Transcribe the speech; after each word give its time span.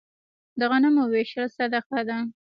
د 0.59 0.61
غنمو 0.71 1.03
ویشل 1.13 1.47
صدقه 1.57 1.99
ده. 2.07 2.17